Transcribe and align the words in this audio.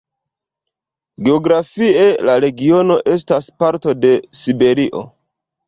Geografie 1.27 2.07
la 2.29 2.39
regiono 2.47 2.99
estas 3.19 3.53
parto 3.61 3.97
de 4.07 4.13
Siberio. 4.43 5.07